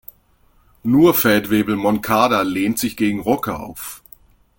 Nur 0.81 1.13
Feldwebel 1.13 1.75
Moncada 1.75 2.41
lehnt 2.41 2.79
sich 2.79 2.97
gegen 2.97 3.19
Roca 3.19 3.57
auf. 3.57 4.01